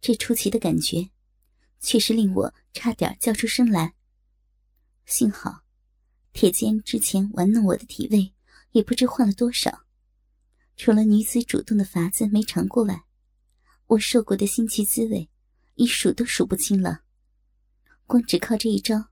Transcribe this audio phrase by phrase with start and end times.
[0.00, 1.10] 这出奇的感觉，
[1.80, 3.94] 却是令我差点叫出声来。
[5.04, 5.62] 幸好，
[6.32, 8.34] 铁坚之前玩弄我的体位，
[8.72, 9.84] 也不知换了多少。
[10.76, 13.04] 除了女子主动的法子没尝过外，
[13.86, 15.30] 我受过的新奇滋味，
[15.74, 17.02] 一数都数不清了。
[18.04, 19.10] 光只靠这一招，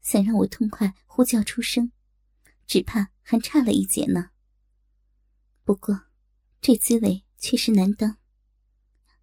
[0.00, 1.92] 想让我痛快呼叫出声，
[2.66, 4.30] 只怕还差了一截呢。
[5.64, 6.06] 不过，
[6.60, 8.16] 这滋味确实难当。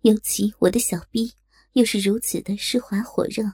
[0.01, 1.33] 尤其我的小臂
[1.73, 3.53] 又是如此的湿滑火热，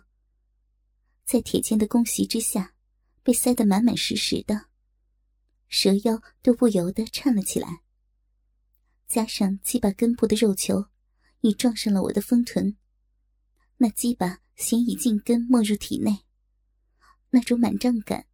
[1.25, 2.73] 在铁剑的攻袭之下，
[3.21, 4.67] 被塞得满满实实的，
[5.67, 7.81] 蛇腰都不由得颤了起来。
[9.07, 10.85] 加上鸡巴根部的肉球，
[11.41, 12.77] 已撞上了我的丰臀，
[13.75, 16.25] 那鸡巴显已进根没入体内，
[17.29, 18.25] 那种满胀感，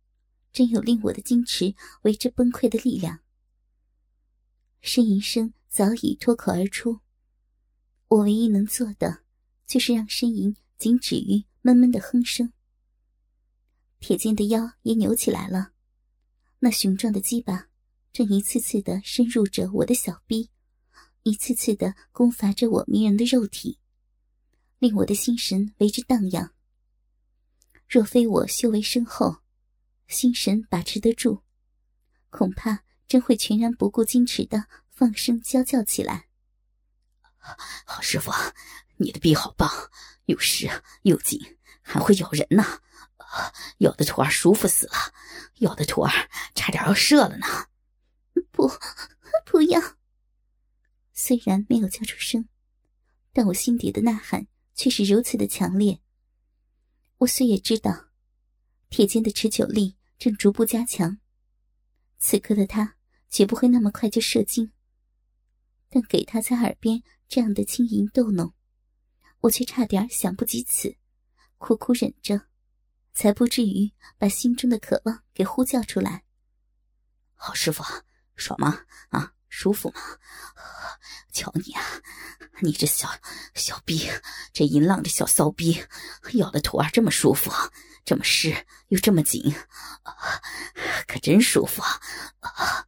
[0.52, 1.74] 真有令我的矜持
[2.04, 3.22] 为之崩溃的力量。
[4.84, 7.00] 呻吟声早已脱口而出，
[8.14, 9.24] 我唯一能做的，
[9.66, 12.54] 就是让呻吟仅止于闷闷的哼声。
[14.00, 15.72] 铁剑的腰也扭起来了，
[16.60, 17.70] 那雄壮的鸡巴
[18.12, 20.52] 正一次次的深入着我的小臂。
[21.24, 23.80] 一次次的攻伐着我迷人的肉体，
[24.78, 26.54] 令我的心神为之荡漾。
[27.90, 29.38] 若非我修为深厚，
[30.08, 31.42] 心神把持得住，
[32.30, 36.28] 恐怕真会全然不顾矜持的放声娇叫起来。
[37.86, 38.32] 好师傅，
[38.98, 39.70] 你的臂好棒，
[40.26, 40.70] 又湿
[41.04, 42.82] 又紧，还会咬人呢。
[43.80, 44.94] 咬的徒儿舒服死了，
[45.60, 47.48] 咬的徒儿差点要射了呢。
[48.52, 48.72] 不，
[49.46, 49.82] 不要。
[51.12, 52.48] 虽然没有叫出声，
[53.32, 56.00] 但我心底的呐喊却是如此的强烈。
[57.18, 58.10] 我虽也知道，
[58.90, 61.20] 铁剑的持久力正逐步加强，
[62.20, 62.96] 此刻的他
[63.30, 64.72] 绝不会那么快就射精。
[65.94, 68.56] 但给他在耳边这样的轻吟逗弄，
[69.42, 70.98] 我却差点想不及此，
[71.60, 72.48] 苦苦忍着，
[73.14, 76.24] 才不至于把心中的渴望给呼叫出来。
[77.36, 77.84] 好师傅，
[78.36, 78.86] 爽吗？
[79.10, 79.34] 啊！
[79.50, 80.02] 舒服吗？
[81.32, 81.84] 瞧你啊，
[82.62, 83.08] 你这小
[83.54, 84.10] 小逼，
[84.52, 85.80] 这淫浪的小骚逼，
[86.34, 87.52] 咬的徒儿这么舒服，
[88.04, 89.54] 这么湿又这么紧，
[91.08, 92.88] 可真舒服啊！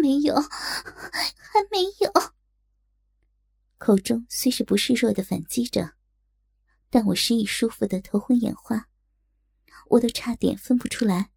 [0.00, 2.32] 没有，还没有。
[3.78, 5.94] 口中虽是不示弱的反击着，
[6.90, 8.88] 但我失意舒服的头昏眼花，
[9.90, 11.30] 我都差点分不出来，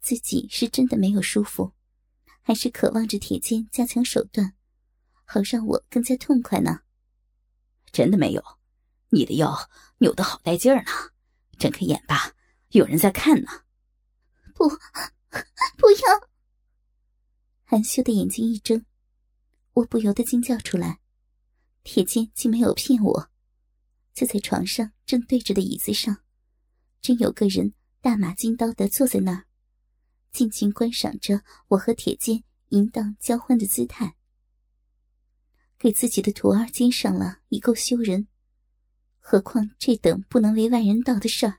[0.00, 1.72] 自己是真的没有舒服。
[2.46, 4.54] 还是渴望着铁剑加强手段，
[5.24, 6.80] 好让我更加痛快呢。
[7.90, 8.44] 真的没有，
[9.08, 10.90] 你的腰扭得好带劲儿呢，
[11.58, 12.34] 睁开眼吧，
[12.68, 13.50] 有人在看呢。
[14.54, 16.33] 不，不要！
[17.74, 18.86] 含羞的眼睛一睁，
[19.72, 21.00] 我不由得惊叫出来。
[21.82, 23.30] 铁剑竟没有骗我，
[24.12, 26.18] 就在床上正对着的椅子上，
[27.02, 29.46] 真有个人大马金刀的坐在那儿。
[30.30, 34.14] 静静观赏着我和铁剑淫荡交欢的姿态，
[35.76, 38.28] 给自己的徒儿肩上了已够羞人，
[39.18, 41.58] 何况这等不能为外人道的事儿，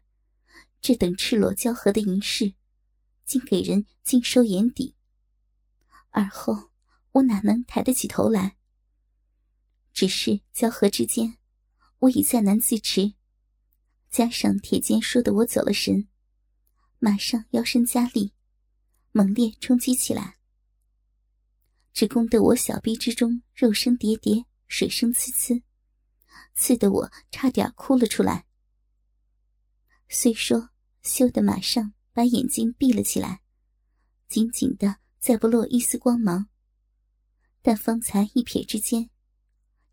[0.79, 2.53] 这等赤裸交合的淫事，
[3.25, 4.94] 竟给人尽收眼底。
[6.15, 6.71] 而后
[7.11, 8.55] 我哪能抬得起头来？
[9.91, 11.37] 只是交合之间，
[11.99, 13.15] 我已再难自持，
[14.09, 16.07] 加上铁剑说的我走了神，
[16.99, 18.33] 马上腰身加力。
[19.11, 20.37] 猛烈冲击起来，
[21.91, 25.63] 只攻得我小臂之中肉声叠叠，水声呲呲，
[26.53, 28.45] 刺得我差点哭了出来。
[30.07, 30.69] 虽说
[31.01, 33.41] 羞得马上把眼睛闭了起来，
[34.29, 36.49] 紧紧的再不落一丝光芒，
[37.63, 39.09] 但方才一瞥之间，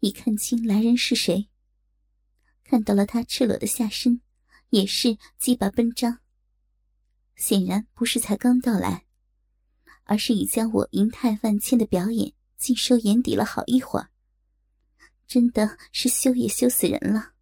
[0.00, 1.48] 已看清来人是谁。
[2.62, 4.20] 看到了他赤裸的下身，
[4.69, 6.19] 也是鸡巴奔张，
[7.34, 9.06] 显然不是才刚到来。
[10.03, 14.10] 而是已将我银泰万千的表演尽收眼底了好一会儿，
[15.26, 17.32] 真的是羞也羞死人了。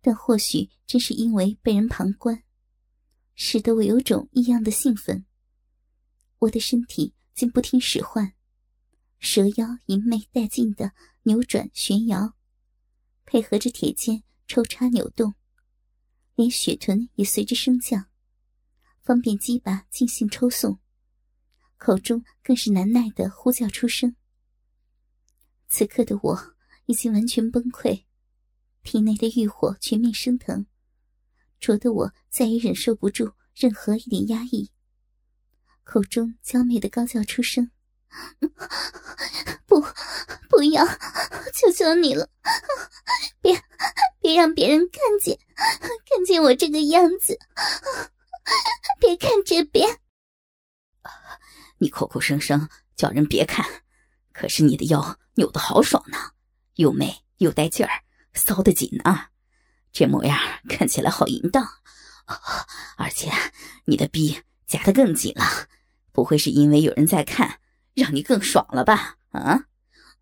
[0.00, 2.44] 但或许正是因为被人旁观，
[3.34, 5.26] 使得我有种异样的兴奋。
[6.40, 8.34] 我的身体竟不听使唤，
[9.18, 10.92] 蛇腰淫媚带劲的
[11.22, 12.34] 扭转旋摇，
[13.24, 15.34] 配合着铁剑抽插扭动，
[16.34, 18.08] 连血臀也随之升降，
[19.02, 20.78] 方便鸡巴尽兴抽送。
[21.76, 24.16] 口中更是难耐的呼叫出声。
[25.68, 26.54] 此刻的我
[26.86, 28.04] 已经完全崩溃，
[28.82, 30.66] 体内的欲火全面升腾，
[31.58, 34.70] 灼得我再也忍受不住任何一点压抑，
[35.84, 37.70] 口中娇媚的高叫出声
[39.66, 39.80] ：“不，
[40.48, 40.84] 不要！
[41.54, 42.28] 求求你了，
[43.40, 43.62] 别
[44.20, 47.38] 别让别人看见，看见我这个样子。
[48.98, 50.00] 别看这边。
[51.78, 53.64] 你口口声声叫人别看，
[54.32, 56.18] 可是你的腰扭得好爽呢，
[56.74, 58.02] 又美又带劲儿，
[58.32, 59.30] 骚得紧啊！
[59.92, 60.36] 这模样
[60.68, 61.68] 看起来好淫荡，
[62.96, 63.30] 而且
[63.84, 65.68] 你的逼夹得更紧了，
[66.14, 67.60] 不会是因为有人在看，
[67.92, 69.18] 让你更爽了吧？
[69.32, 69.66] 啊？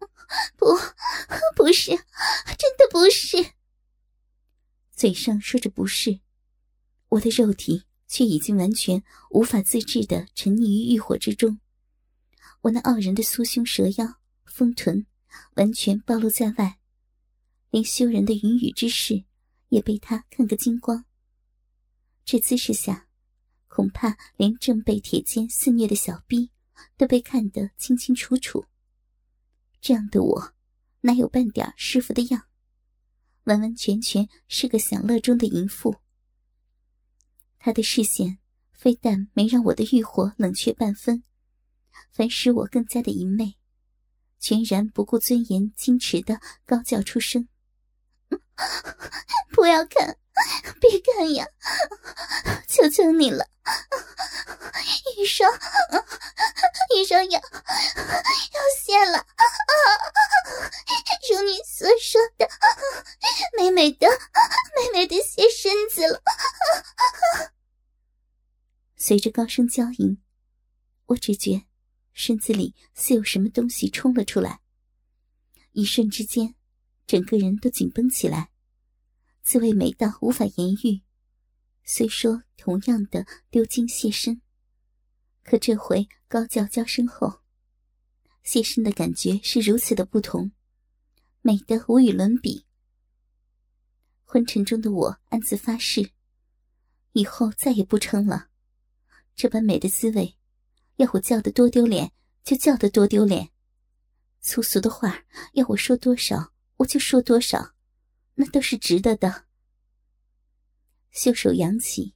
[0.59, 0.67] 不，
[1.55, 3.53] 不是，真的不是。
[4.91, 6.19] 嘴上说着不是，
[7.11, 7.85] 我的肉体。
[8.13, 11.61] 却已经完全无法自制的沉溺于欲火之中，
[12.61, 15.07] 我那傲人的酥胸蛇腰、丰臀，
[15.55, 16.79] 完全暴露在外，
[17.71, 19.25] 连羞人的云雨之事
[19.71, 21.07] 也被他看个精光。
[22.27, 23.09] 这姿势下，
[23.75, 26.51] 恐怕连正被铁肩肆虐的小逼
[26.99, 28.67] 都被看得清清楚楚。
[29.81, 30.53] 这样的我，
[31.01, 32.43] 哪有半点师傅的样？
[33.45, 35.97] 完完全全是个享乐中的淫妇。
[37.59, 38.39] 他的视线
[38.75, 41.25] 非但没让我的欲火冷却半分，
[42.11, 43.57] 反使我更加的淫媚，
[44.39, 47.49] 全然不顾尊严，矜持的高叫出声
[49.51, 50.19] ：“不要看，
[50.81, 51.47] 别看呀！
[52.69, 53.47] 求求你了，
[55.17, 55.47] 医生，
[56.95, 59.27] 医生要要谢了！
[61.31, 62.49] 如你所说的，
[63.57, 66.21] 美美的，美美的谢身子了。”
[68.97, 70.23] 随着高声娇吟，
[71.07, 71.65] 我只觉
[72.13, 74.61] 身子里似有什么东西冲了出来。
[75.73, 76.55] 一瞬之间，
[77.07, 78.51] 整个人都紧绷起来，
[79.43, 81.03] 滋味美到无法言喻。
[81.85, 84.41] 虽说同样的丢精泄身，
[85.43, 87.41] 可这回高叫娇声后，
[88.45, 90.53] 泄身的感觉是如此的不同，
[91.41, 92.67] 美得无与伦比。
[94.25, 96.13] 昏沉中的我暗自发誓，
[97.13, 98.49] 以后再也不撑了。
[99.35, 100.37] 这般美的滋味，
[100.97, 102.13] 要我叫得多丢脸
[102.45, 103.51] 就叫得多丢脸。
[104.41, 107.75] 粗俗的话要我说多少我就说多少，
[108.35, 109.47] 那都是值得的。
[111.11, 112.15] 袖手扬起，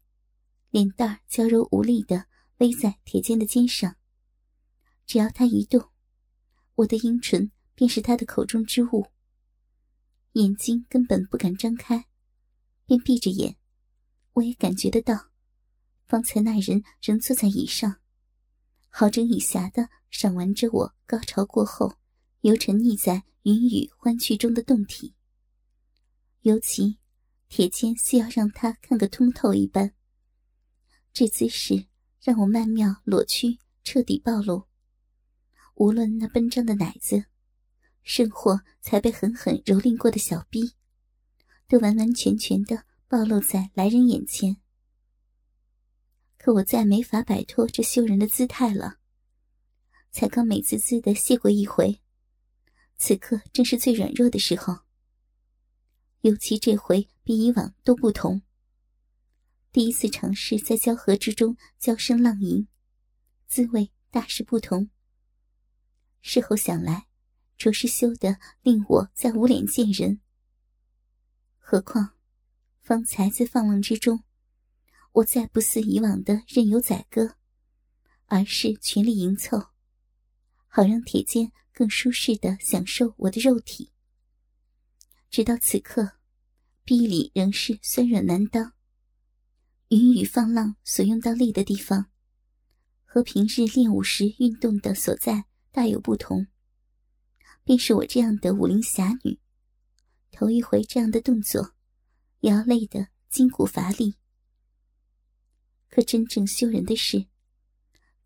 [0.70, 2.26] 脸蛋娇柔无力的
[2.58, 3.96] 偎在铁肩的肩上。
[5.04, 5.90] 只要他一动，
[6.76, 9.06] 我的阴唇便是他的口中之物。
[10.32, 12.06] 眼睛根本不敢张开，
[12.86, 13.56] 便闭着眼，
[14.34, 15.30] 我也感觉得到。
[16.06, 18.00] 方才那人仍坐在椅上，
[18.88, 21.98] 好整以暇的赏玩着我高潮过后
[22.42, 25.15] 又沉溺在云雨欢趣中的动体。
[26.46, 26.96] 尤其
[27.48, 29.92] 铁肩似要让他看个通透一般。
[31.12, 31.88] 这姿势
[32.22, 34.68] 让我曼妙裸躯彻底暴露，
[35.74, 37.24] 无论那奔张的奶子，
[38.04, 40.74] 甚或才被狠狠蹂躏过的小逼，
[41.66, 44.58] 都完完全全的暴露在来人眼前。
[46.38, 48.98] 可我再没法摆脱这羞人的姿态了。
[50.12, 52.00] 才刚美滋滋的谢过一回，
[52.98, 54.85] 此刻正是最软弱的时候。
[56.26, 58.42] 尤其这回比以往都不同。
[59.70, 62.66] 第一次尝试在交合之中娇声浪吟，
[63.46, 64.90] 滋味大是不同。
[66.22, 67.06] 事后想来，
[67.56, 70.20] 着实羞得令我再无脸见人。
[71.58, 72.16] 何况，
[72.80, 74.24] 方才在放浪之中。
[75.12, 77.36] 我再不似以往的任由宰割，
[78.24, 79.68] 而是全力迎凑，
[80.66, 83.92] 好让铁肩更舒适的享受我的肉体。
[85.30, 86.15] 直到此刻，
[86.86, 88.72] 臂里仍是酸软难当。
[89.88, 92.12] 云雨放浪所用到力的地方，
[93.04, 96.46] 和平日练武时运动的所在大有不同。
[97.64, 99.40] 便是我这样的武林侠女，
[100.30, 101.74] 头一回这样的动作，
[102.38, 104.14] 也要累得筋骨乏力。
[105.88, 107.26] 可真正羞人的是，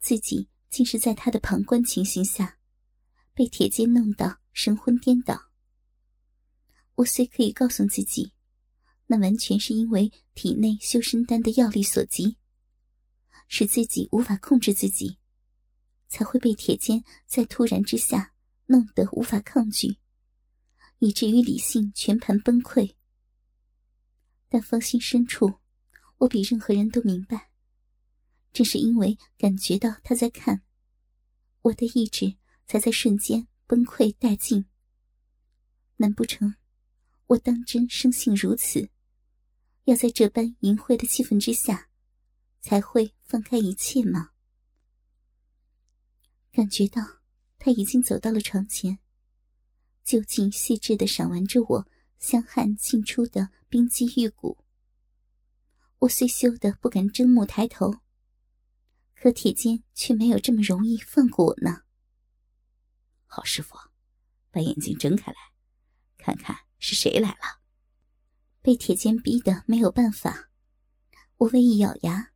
[0.00, 2.59] 自己竟是在他的旁观情形下，
[3.33, 5.49] 被铁肩弄到神魂颠倒。
[6.97, 8.35] 我虽可以告诉自己，
[9.12, 12.37] 那完全是因为体内修身丹的药力所及，
[13.49, 15.19] 使自己无法控制自己，
[16.07, 18.33] 才会被铁肩在突然之下
[18.67, 19.99] 弄得无法抗拒，
[21.00, 22.95] 以至于理性全盘崩溃。
[24.49, 25.55] 但芳心深处，
[26.19, 27.50] 我比任何人都明白。
[28.52, 30.62] 正是因为感觉到他在看，
[31.62, 34.67] 我的意志才在瞬间崩溃殆尽。
[35.97, 36.55] 难不成
[37.26, 38.88] 我当真生性如此，
[39.85, 41.89] 要在这般淫秽的气氛之下，
[42.61, 44.31] 才会放开一切吗？
[46.53, 47.03] 感觉到
[47.59, 48.99] 他已经走到了床前，
[50.05, 54.65] 就近细致的赏玩着我香汗沁出的冰肌玉骨。
[56.01, 58.01] 我虽羞得不敢睁目抬头，
[59.15, 61.83] 可铁坚却没有这么容易放过我呢。
[63.27, 63.77] 好师傅，
[64.51, 65.39] 把眼睛睁开来，
[66.19, 67.60] 看看是谁来了。
[68.62, 70.50] 被铁坚逼得没有办法，
[71.38, 72.33] 我微一咬牙，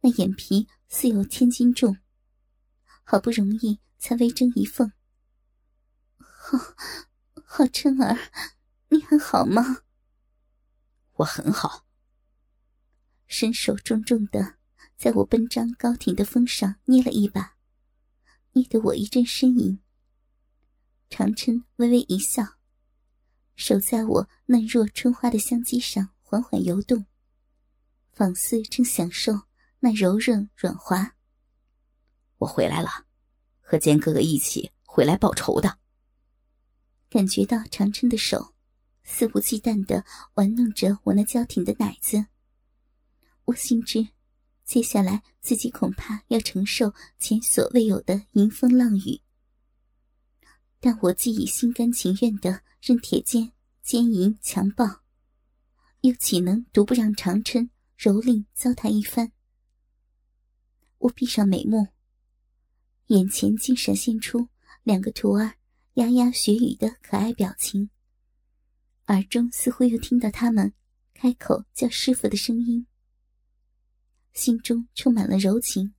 [0.00, 1.98] 那眼皮似有千斤重，
[3.04, 4.92] 好不容易才微睁一缝。
[6.16, 6.58] 好，
[7.44, 8.18] 好琛儿，
[8.88, 9.82] 你还好吗？
[11.16, 11.86] 我很好。
[13.26, 14.56] 伸手重重的
[14.96, 17.56] 在我奔张高挺的峰上捏了一把，
[18.52, 19.80] 捏得我一阵呻吟。
[21.10, 22.56] 长琛微微一笑，
[23.54, 27.06] 手在我嫩若春花的香肌上缓缓游动，
[28.10, 29.42] 仿似正享受
[29.80, 31.14] 那柔韧软滑。
[32.38, 33.06] 我回来了，
[33.60, 35.78] 和坚哥哥一起回来报仇的。
[37.08, 38.54] 感觉到长琛的手
[39.04, 40.04] 肆无忌惮的
[40.34, 42.26] 玩弄着我那娇挺的奶子。
[43.44, 44.08] 我心知，
[44.64, 49.20] 接下来自己恐怕要承受前所未有的迎风浪雨。
[50.84, 53.52] 但我既已心甘情愿的任铁剑
[53.84, 55.02] 奸淫强暴，
[56.00, 59.30] 又岂能独不让长春蹂躏糟蹋一番？
[60.98, 61.86] 我闭上美目，
[63.06, 64.48] 眼前竟闪现出
[64.82, 65.54] 两个徒儿
[65.94, 67.88] 牙牙学语的可爱表情，
[69.06, 70.74] 耳中似乎又听到他们
[71.14, 72.88] 开口叫师傅的声音。
[74.32, 75.94] 心中充满了柔情。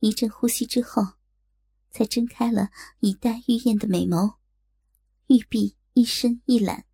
[0.00, 1.17] 一阵呼吸之后，
[1.90, 4.36] 才睁开了以待玉燕的美眸，
[5.26, 6.84] 玉臂一伸一揽，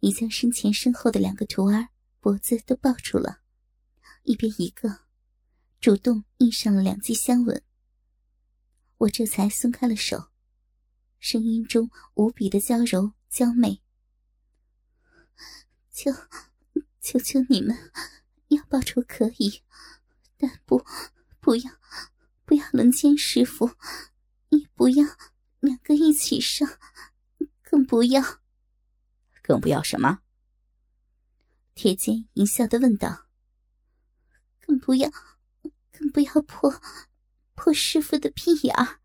[0.00, 1.88] 已将身前身后的两个徒儿
[2.20, 3.40] 脖子都抱住了，
[4.22, 5.00] 一边一个，
[5.80, 7.62] 主动印上了两记香吻。
[8.98, 10.30] 我这才松开了手，
[11.18, 13.82] 声音中无比的娇柔娇媚
[15.92, 16.10] ：“求，
[17.00, 17.92] 求求你们！”
[18.48, 19.60] 要报仇可以，
[20.36, 20.84] 但不，
[21.40, 21.70] 不要，
[22.46, 23.72] 不要轮奸师傅，
[24.50, 25.04] 也不要
[25.58, 26.78] 两个一起上，
[27.60, 28.22] 更不要，
[29.42, 30.20] 更不要什么？
[31.74, 33.26] 铁剑淫笑的问道。
[34.60, 35.10] 更不要，
[35.90, 36.80] 更不要破，
[37.54, 39.00] 破师傅的屁眼儿。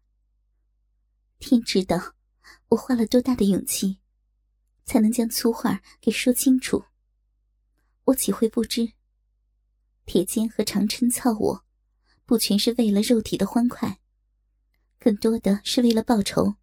[1.40, 2.14] 天知道，
[2.70, 4.00] 我花了多大的勇气，
[4.86, 6.86] 才能将粗话给说清楚。
[8.06, 8.94] 我岂会不知？
[10.06, 11.66] 铁坚和长春操我，
[12.32, 14.00] 不全是为了肉体的欢快，
[14.98, 16.56] 更多的是为了报仇，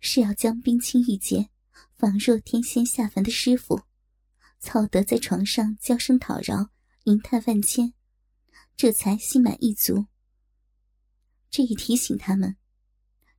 [0.00, 1.48] 是要将冰清玉洁、
[1.96, 3.84] 仿若天仙下凡的师傅，
[4.58, 6.68] 操得在床上娇声讨饶、
[7.04, 7.94] 银叹万千，
[8.76, 10.04] 这才心满意足。
[11.48, 12.58] 这一提醒他们，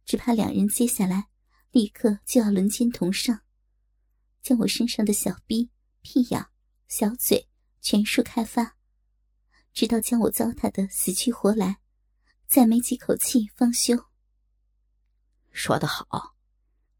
[0.06, 1.28] 只怕两人接下来
[1.70, 3.42] 立刻就要轮奸同上，
[4.42, 5.70] 将我身上的小逼、
[6.02, 6.44] 屁眼、
[6.88, 7.48] 小嘴
[7.80, 8.77] 全数开发。
[9.78, 11.78] 直到将我糟蹋的死去活来，
[12.48, 14.08] 再没几口气方休。
[15.52, 16.36] 说得好，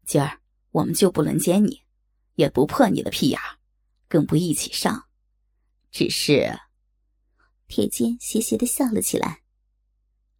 [0.06, 1.82] 今儿我们就不轮奸你，
[2.36, 3.40] 也不破你的屁眼，
[4.06, 5.08] 更不一起上。
[5.90, 6.56] 只是，
[7.66, 9.42] 铁剑邪邪的笑了起来。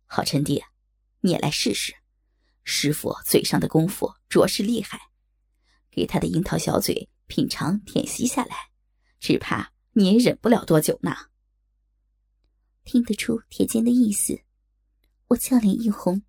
[0.07, 0.63] 好臣弟，
[1.23, 1.93] 你也来试试，
[2.63, 5.11] 师傅嘴上的功夫着实厉害，
[5.91, 8.71] 给他的樱桃小嘴品尝舔吸下来，
[9.19, 11.28] 只怕你也忍不了多久呢。
[12.89, 14.41] 听得出铁剑的意思，
[15.27, 16.23] 我俏脸一红，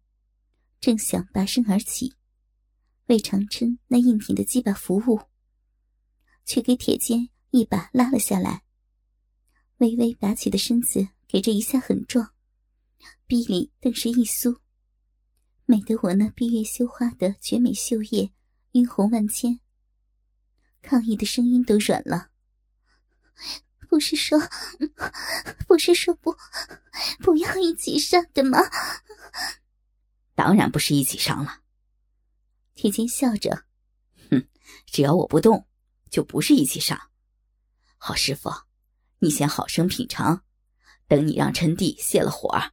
[0.81, 2.15] 正想拔身而起，
[3.05, 5.21] 为长琛那硬挺的鸡巴服务，
[6.43, 8.63] 却给铁剑一把拉了下来。
[9.77, 12.33] 微微拔起的身子给这一下很壮，
[13.25, 14.59] 臂里顿时一酥，
[15.65, 18.33] 美得我那闭月羞花的绝美秀叶
[18.73, 19.61] 晕红万千，
[20.81, 22.31] 抗议的声音都软了。
[23.89, 24.39] 不是说，
[25.67, 26.37] 不是说不，
[27.21, 28.59] 不要一起上的吗？
[30.35, 31.61] 当然不是一起上了。
[32.75, 33.65] 铁金笑着，
[34.29, 34.47] 哼，
[34.85, 35.67] 只要我不动，
[36.11, 37.09] 就不是一起上。
[37.97, 38.51] 好师傅，
[39.17, 40.43] 你先好生品尝，
[41.07, 42.71] 等你让陈弟泄了火，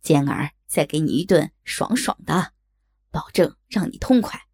[0.00, 2.54] 坚儿再给你一顿爽爽的，
[3.10, 4.48] 保证让你痛快。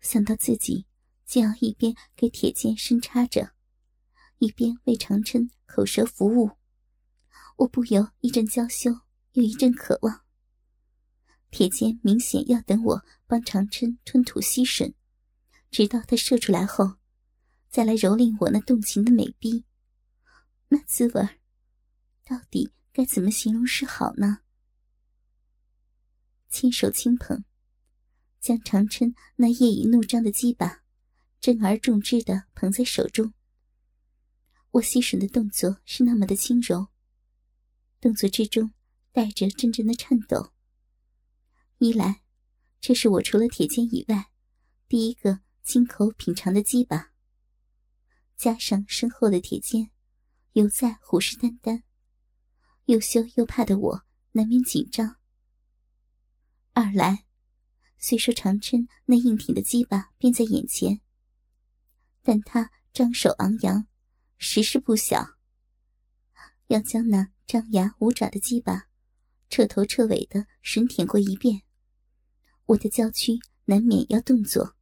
[0.00, 0.86] 想到自己
[1.26, 3.54] 就要一边给铁剑深插着。
[4.40, 6.52] 一边为长琛口舌服务，
[7.58, 8.90] 我不由一阵娇羞，
[9.32, 10.22] 又一阵渴望。
[11.50, 14.94] 铁剑明显要等我帮长琛吞吐吸吮，
[15.70, 16.94] 直到他射出来后，
[17.68, 19.66] 再来蹂躏我那动情的美臂。
[20.68, 21.28] 那滋味
[22.24, 24.38] 到底该怎么形容是好呢？
[26.48, 27.44] 亲手轻捧，
[28.40, 30.82] 将长春那夜已怒张的鸡巴，
[31.40, 33.34] 正而重之的捧在手中。
[34.72, 36.86] 我吸吮的动作是那么的轻柔，
[38.00, 38.72] 动作之中
[39.10, 40.52] 带着阵阵的颤抖。
[41.78, 42.22] 一来，
[42.80, 44.30] 这是我除了铁剑以外，
[44.86, 47.10] 第一个亲口品尝的鸡巴。
[48.36, 49.90] 加上身后的铁剑，
[50.52, 51.82] 犹在虎视眈眈，
[52.84, 55.16] 又羞又怕的我难免紧张。
[56.74, 57.26] 二来，
[57.98, 61.00] 虽说长春那硬挺的鸡巴便在眼前，
[62.22, 63.88] 但他张手昂扬，
[64.40, 65.36] 实是不小。
[66.68, 68.88] 要将那张牙舞爪的鸡巴，
[69.50, 71.62] 彻头彻尾的吮舔过一遍。
[72.66, 74.74] 我的娇躯难免要动作，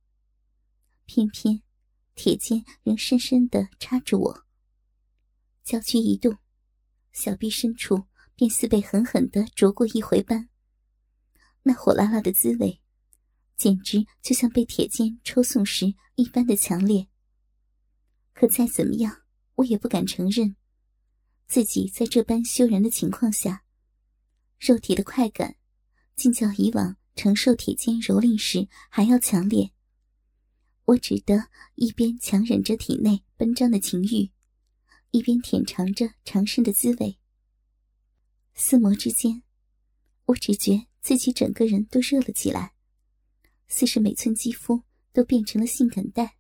[1.07, 1.61] 偏偏
[2.15, 4.47] 铁剑仍深深的插着我。
[5.65, 6.39] 娇躯一动，
[7.13, 8.05] 小臂深处
[8.37, 10.49] 便似被狠狠的啄过一回般。
[11.65, 12.81] 那火辣辣的滋味，
[13.57, 17.09] 简直就像被铁剑抽送时一般的强烈。
[18.33, 19.23] 可再怎么样，
[19.59, 20.57] 我也不敢承认，
[21.47, 23.65] 自己在这般羞人的情况下，
[24.59, 25.57] 肉体的快感，
[26.17, 26.97] 竟较以往。
[27.19, 29.73] 承受铁剑蹂躏时还要强烈，
[30.85, 34.31] 我只得一边强忍着体内奔张的情欲，
[35.11, 37.19] 一边舔尝着长生的滋味。
[38.55, 39.43] 四魔之间，
[40.27, 42.75] 我只觉自己整个人都热了起来，
[43.67, 46.37] 似是每寸肌肤都变成了性感带，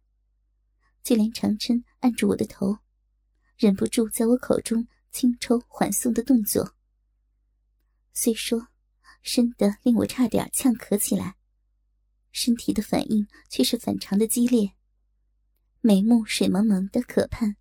[1.02, 2.78] 就连长琛按住我的头，
[3.58, 6.74] 忍不住在我口中轻抽缓送的动作。
[8.14, 8.68] 虽说。
[9.20, 11.36] 深得令我差点呛咳起来，
[12.30, 14.72] 身体的反应却是反常的激烈。
[15.80, 17.56] 眉目水蒙蒙的，可盼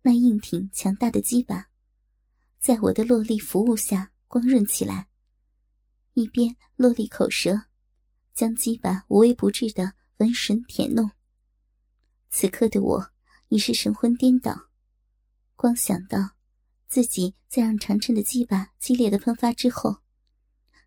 [0.00, 1.68] 那硬挺强大的鸡巴，
[2.58, 5.06] 在我的落力服务下光润起来。
[6.14, 7.66] 一边落力口舌，
[8.34, 11.10] 将鸡巴无微不至的闻吮舔弄。
[12.30, 13.12] 此刻的我
[13.48, 14.70] 已是神魂颠倒，
[15.62, 16.32] 光想到
[16.88, 20.02] 自己在让长春的鸡巴激烈的喷发之后。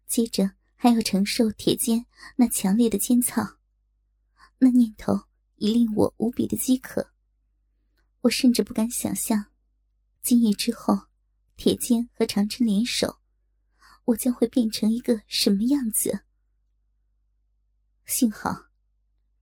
[0.06, 3.56] 接着还要承受铁尖那强烈的尖草，
[4.58, 7.14] 那念头已令我无比的饥渴。
[8.20, 9.46] 我甚至不敢想象，
[10.22, 11.08] 今夜之后，
[11.56, 13.22] 铁尖和长春联手，
[14.04, 16.26] 我将会变成一个什么样子。
[18.06, 18.66] 幸好，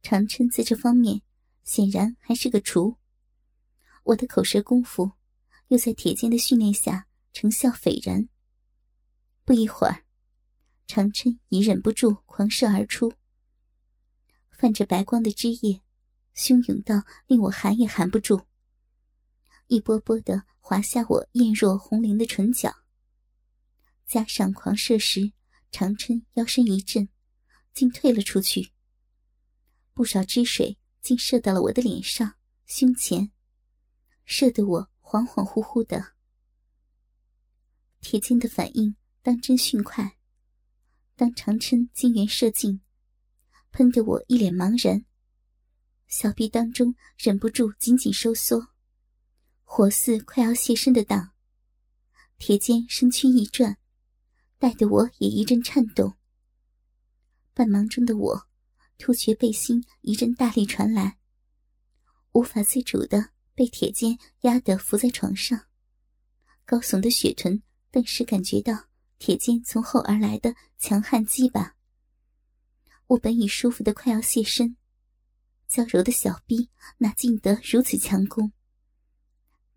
[0.03, 1.23] 长春在这方面
[1.63, 2.97] 显然还是个厨，
[4.03, 5.13] 我的口舌功夫
[5.73, 8.29] 又在铁剑的训练下成效斐然。
[9.43, 10.05] 不一会儿。
[10.85, 13.11] 长春已忍不住狂射而出，
[14.51, 15.81] 泛着白光的汁液，
[16.35, 18.45] 汹涌到令我含也含不住，
[19.65, 22.71] 一波波的滑下我艳若红绫的唇角。
[24.05, 25.31] 加上狂射时，
[25.71, 27.09] 长春腰身一震，
[27.73, 28.73] 竟退了出去。
[29.95, 32.35] 不少汁水竟射到了我的脸上、
[32.67, 33.31] 胸前，
[34.25, 36.13] 射得我恍恍惚惚的。
[38.01, 40.17] 铁剑的反应当真迅快。
[41.15, 42.81] 当长琛金元射尽，
[43.71, 45.05] 喷得我一脸茫然，
[46.07, 48.69] 小臂当中忍不住紧紧收缩，
[49.63, 51.33] 火似快要泄身的荡。
[52.39, 53.77] 铁剑身躯一转，
[54.57, 56.15] 带得我也一阵颤动。
[57.53, 58.47] 半忙中的我，
[58.97, 61.19] 突觉背心一阵大力传来，
[62.31, 65.67] 无法自主的被铁剑压得伏在床上，
[66.65, 67.61] 高耸的雪臀
[67.91, 68.85] 顿时感觉到。
[69.19, 71.77] 铁剑从后而来的强悍击吧，
[73.07, 74.75] 我本已舒服的快要卸身，
[75.65, 78.51] 娇柔的小臂哪经得如此强攻？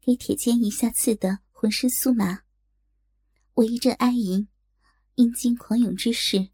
[0.01, 2.43] 给铁剑一下刺得浑身酥麻，
[3.55, 4.49] 我一阵哀吟，
[5.15, 6.49] 阴茎狂涌之势，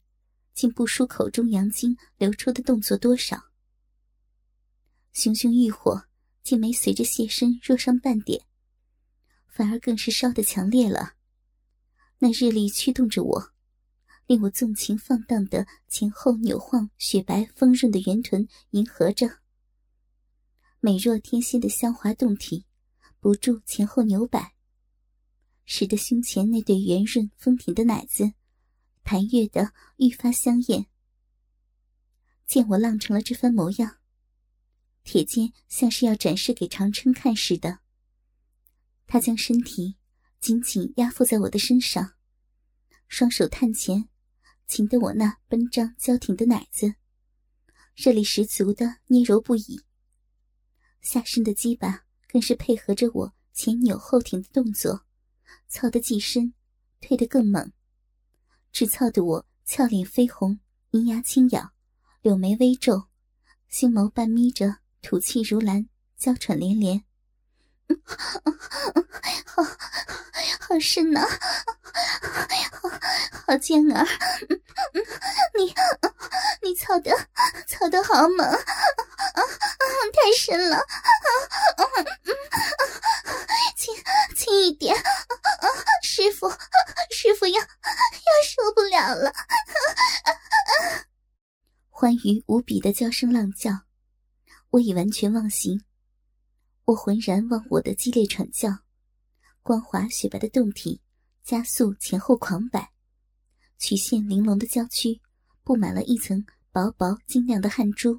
[0.53, 3.43] 竟不输口中阳精流出的动作多少。
[5.15, 6.05] 熊熊欲火
[6.53, 8.45] 竟没随着谢身弱上半点，
[9.47, 11.15] 反而更是烧得强烈了。
[12.19, 13.53] 那日力驱动着我，
[14.27, 19.38] 令我纵情放荡的前后扭晃，雪白丰润的圆臀迎合着，
[20.81, 22.67] 美若天仙的香滑胴体
[23.19, 24.53] 不住前后扭摆，
[25.65, 28.31] 使得胸前那对圆润丰挺的奶子
[29.03, 30.85] 弹跃的愈发香艳。
[32.45, 33.97] 见我浪成了这番模样，
[35.05, 37.81] 铁剑像是要展示给长春看似的，
[39.07, 39.97] 他将身体。
[40.41, 42.15] 紧紧压附在我的身上，
[43.07, 44.09] 双手探前，
[44.67, 46.97] 擒得我那奔张娇挺的奶子，
[47.95, 49.85] 热力十足的捏揉不已。
[51.01, 55.07] 下身的鸡巴更是配合着我前扭后挺的动作，
[55.69, 56.55] 操得既深，
[57.01, 57.73] 推得更猛，
[58.73, 60.59] 直操得我俏脸绯红，
[60.91, 61.73] 银牙轻咬，
[62.21, 63.07] 柳眉微皱，
[63.69, 65.87] 星眸半眯着，吐气如兰，
[66.17, 67.05] 娇喘连连。
[69.45, 69.62] 好，
[70.61, 71.21] 好深呐，
[72.73, 72.88] 好，
[73.47, 74.07] 好尖儿，
[75.59, 75.75] 你，
[76.62, 77.11] 你操的，
[77.67, 78.49] 操的好猛，
[80.15, 80.81] 太深了，
[83.77, 83.95] 轻，
[84.35, 84.97] 轻一点，
[86.03, 86.49] 师傅，
[87.11, 87.67] 师傅要，要
[88.47, 89.33] 受不了了。
[91.91, 93.71] 欢愉无比的叫声浪叫，
[94.73, 95.85] 我已完全忘形。
[96.87, 98.71] 我浑然忘我的激烈喘叫，
[99.63, 101.03] 光滑雪白的胴体
[101.45, 102.91] 加速前后狂摆，
[103.79, 105.21] 曲线玲珑的娇躯
[105.63, 108.19] 布满了一层薄薄晶亮的汗珠。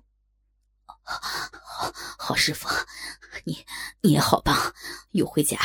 [0.85, 2.69] 好， 好师傅，
[3.45, 3.65] 你
[4.01, 4.55] 你也好棒，
[5.09, 5.57] 又会夹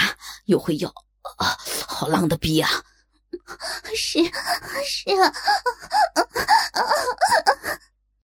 [0.47, 0.89] 又会咬，
[1.37, 1.55] 啊，
[1.87, 2.71] 好浪的逼啊！
[3.95, 4.21] 是
[4.87, 5.35] 是啊。